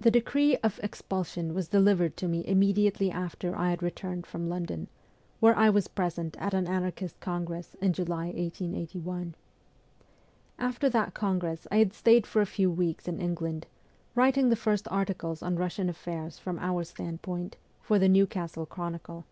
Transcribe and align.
The 0.00 0.10
decree 0.10 0.56
of 0.64 0.80
expulsion 0.82 1.54
was 1.54 1.68
delivered 1.68 2.16
to 2.16 2.26
me 2.26 2.44
immediately 2.44 3.08
after 3.08 3.54
I 3.54 3.70
had 3.70 3.80
returned 3.80 4.26
from 4.26 4.48
London, 4.48 4.88
where 5.38 5.56
I 5.56 5.70
was 5.70 5.86
present 5.86 6.36
at 6.40 6.54
an 6.54 6.66
anarchist 6.66 7.20
congress 7.20 7.76
in 7.80 7.92
July 7.92 8.30
1881. 8.32 9.36
After 10.58 10.88
that 10.90 11.14
congress 11.14 11.68
I 11.70 11.76
had 11.76 11.92
stayed 11.92 12.26
for 12.26 12.42
a 12.42 12.46
few 12.46 12.68
weeks 12.68 13.06
in 13.06 13.20
England, 13.20 13.68
writing 14.16 14.48
the 14.48 14.56
first 14.56 14.88
articles 14.90 15.40
on 15.40 15.54
Russian 15.54 15.88
affairs 15.88 16.40
from 16.40 16.58
our 16.58 16.82
standpoint, 16.82 17.56
for 17.80 18.00
the 18.00 18.08
'Newcastle 18.08 18.66
Chronicle.' 18.66 19.24